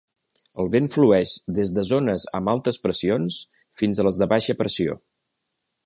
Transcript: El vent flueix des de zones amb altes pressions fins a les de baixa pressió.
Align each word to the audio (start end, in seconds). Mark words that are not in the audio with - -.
El 0.61 0.69
vent 0.75 0.87
flueix 0.93 1.33
des 1.59 1.73
de 1.77 1.83
zones 1.89 2.25
amb 2.39 2.53
altes 2.55 2.81
pressions 2.87 3.39
fins 3.83 4.01
a 4.01 4.07
les 4.09 4.19
de 4.23 4.33
baixa 4.33 4.57
pressió. 4.65 4.99